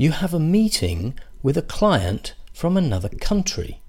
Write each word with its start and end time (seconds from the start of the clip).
You 0.00 0.12
have 0.12 0.32
a 0.32 0.38
meeting 0.38 1.18
with 1.42 1.56
a 1.56 1.72
client 1.76 2.36
from 2.52 2.76
another 2.76 3.08
country 3.08 3.80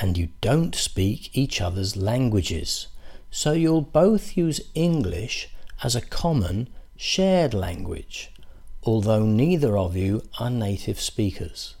and 0.00 0.16
you 0.16 0.28
don't 0.40 0.72
speak 0.72 1.36
each 1.36 1.60
other's 1.60 1.96
languages, 1.96 2.86
so 3.28 3.50
you'll 3.50 3.80
both 3.80 4.36
use 4.36 4.60
English 4.76 5.48
as 5.82 5.96
a 5.96 6.00
common 6.00 6.68
shared 6.96 7.54
language, 7.54 8.30
although 8.84 9.24
neither 9.24 9.76
of 9.76 9.96
you 9.96 10.22
are 10.38 10.48
native 10.48 11.00
speakers. 11.00 11.74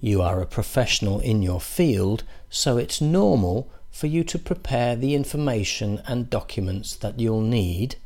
You 0.00 0.22
are 0.22 0.40
a 0.40 0.46
professional 0.46 1.18
in 1.18 1.42
your 1.42 1.60
field, 1.60 2.22
so 2.48 2.78
it's 2.78 3.00
normal 3.00 3.68
for 3.90 4.06
you 4.06 4.22
to 4.22 4.38
prepare 4.38 4.94
the 4.94 5.16
information 5.16 6.00
and 6.06 6.30
documents 6.30 6.94
that 6.94 7.18
you'll 7.18 7.40
need 7.40 7.96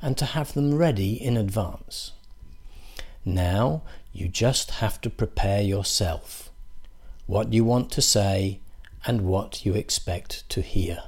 and 0.00 0.16
to 0.18 0.24
have 0.24 0.54
them 0.54 0.72
ready 0.72 1.20
in 1.20 1.36
advance. 1.36 2.12
Now 3.24 3.82
you 4.12 4.28
just 4.28 4.72
have 4.82 5.00
to 5.02 5.10
prepare 5.10 5.62
yourself, 5.62 6.50
what 7.26 7.52
you 7.52 7.64
want 7.64 7.90
to 7.92 8.02
say 8.02 8.60
and 9.06 9.22
what 9.22 9.64
you 9.64 9.74
expect 9.74 10.48
to 10.50 10.60
hear. 10.60 11.04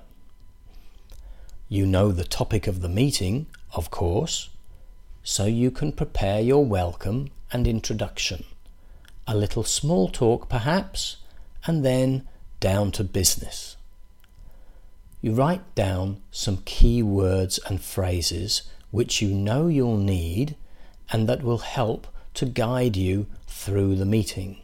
You 1.68 1.86
know 1.86 2.12
the 2.12 2.24
topic 2.24 2.66
of 2.66 2.80
the 2.82 2.88
meeting, 2.88 3.46
of 3.72 3.90
course, 3.90 4.50
so 5.22 5.46
you 5.46 5.70
can 5.70 5.90
prepare 5.90 6.40
your 6.40 6.64
welcome 6.64 7.30
and 7.52 7.66
introduction. 7.66 8.44
A 9.26 9.36
little 9.36 9.64
small 9.64 10.08
talk 10.08 10.48
perhaps, 10.48 11.16
and 11.66 11.84
then 11.84 12.28
down 12.60 12.92
to 12.92 13.04
business. 13.04 13.76
You 15.20 15.32
write 15.32 15.74
down 15.74 16.22
some 16.30 16.58
key 16.58 17.02
words 17.02 17.58
and 17.66 17.80
phrases 17.80 18.62
which 18.90 19.20
you 19.20 19.30
know 19.30 19.66
you'll 19.66 19.96
need 19.96 20.54
and 21.10 21.28
that 21.28 21.42
will 21.42 21.58
help 21.58 22.06
to 22.34 22.46
guide 22.46 22.96
you 22.96 23.26
through 23.46 23.96
the 23.96 24.06
meeting. 24.06 24.60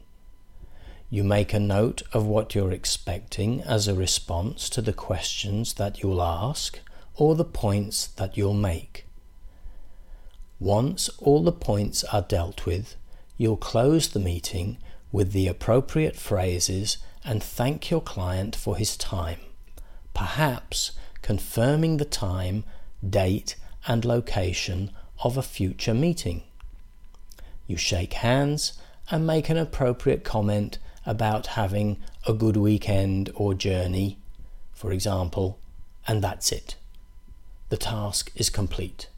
You 1.09 1.24
make 1.24 1.52
a 1.52 1.60
note 1.60 2.02
of 2.13 2.27
what 2.27 2.55
you're 2.55 2.73
expecting 2.73 3.63
as 3.63 3.88
a 3.88 3.95
response 3.95 4.68
to 4.71 4.83
the 4.83 4.93
questions 4.93 5.74
that 5.74 6.02
you'll 6.02 6.23
ask 6.23 6.79
or 7.16 7.35
the 7.35 7.45
points 7.45 8.07
that 8.07 8.37
you'll 8.37 8.55
make. 8.55 9.07
Once 10.61 11.09
all 11.18 11.43
the 11.43 11.52
points 11.52 12.05
are 12.05 12.23
dealt 12.23 12.66
with, 12.66 12.95
you'll 13.37 13.57
close 13.57 14.09
the 14.09 14.21
meeting 14.21 14.79
with 15.11 15.33
the 15.33 15.49
appropriate 15.49 16.16
phrases 16.16 16.99
and 17.24 17.43
thank 17.43 17.91
your 17.91 18.01
client 18.01 18.55
for 18.55 18.77
his 18.77 18.96
time, 18.96 19.41
perhaps 20.15 20.93
confirming 21.23 21.96
the 21.96 22.05
time, 22.05 22.65
date, 23.09 23.57
and 23.87 24.05
location 24.05 24.91
of 25.23 25.37
a 25.37 25.43
future 25.43 25.95
meeting. 25.95 26.43
You 27.66 27.76
shake 27.76 28.15
hands 28.15 28.73
and 29.10 29.27
make 29.27 29.49
an 29.49 29.57
appropriate 29.57 30.24
comment 30.24 30.79
about 31.07 31.49
having 31.49 31.99
a 32.27 32.32
good 32.32 32.57
weekend 32.57 33.30
or 33.35 33.54
journey, 33.54 34.18
for 34.73 34.93
example, 34.93 35.59
and 36.07 36.23
that's 36.23 36.52
it. 36.52 36.77
The 37.68 37.77
task 37.77 38.32
is 38.35 38.51
complete 38.51 39.09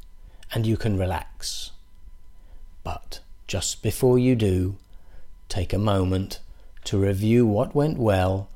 and 0.53 0.67
you 0.67 0.77
can 0.77 0.99
relax. 0.99 1.71
But 2.85 3.21
just 3.47 3.83
before 3.83 4.19
you 4.19 4.35
do, 4.35 4.77
take 5.49 5.73
a 5.73 5.79
moment 5.79 6.41
to 6.85 6.99
review 6.99 7.47
what 7.47 7.75
went 7.75 7.99
well 7.99 8.49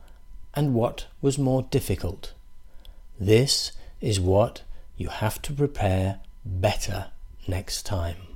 and 0.55 0.75
what 0.75 1.07
was 1.21 1.39
more 1.39 1.63
difficult. 1.63 2.33
This 3.19 3.73
is 4.01 4.21
what 4.21 4.63
you 4.97 5.09
have 5.09 5.41
to 5.43 5.53
prepare 5.53 6.21
better 6.45 7.07
next 7.49 7.87
time. 7.87 8.36